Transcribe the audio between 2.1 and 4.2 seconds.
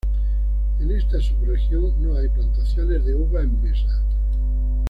hay plantaciones de uva de mesa.